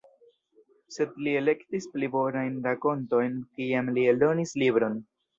Sed 0.93 1.17
li 1.25 1.33
elektis 1.41 1.85
pli 1.97 2.09
bonajn 2.15 2.55
rakontojn 2.67 3.35
kiam 3.59 3.91
li 3.99 4.07
eldonis 4.15 4.55
libron. 4.63 4.97